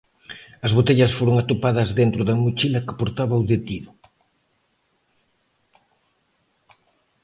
As 0.65 0.71
botellas 0.77 1.15
foron 1.17 1.35
atopadas 1.37 1.89
dentro 1.99 2.21
da 2.27 2.35
mochila 2.43 2.85
que 2.85 2.97
portaba 2.99 3.41
o 3.41 3.47
detido. 3.49 3.91